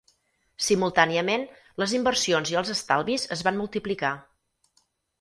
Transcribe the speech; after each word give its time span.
Simultàniament, 0.67 1.43
les 1.83 1.95
inversions 1.99 2.55
i 2.57 2.59
els 2.65 2.75
estalvis 2.79 3.29
es 3.39 3.47
van 3.49 3.63
multiplicar. 3.63 4.15